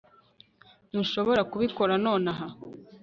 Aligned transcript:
Ntushobora 0.89 1.41
kubikora 1.51 1.93
nonaha 2.03 2.47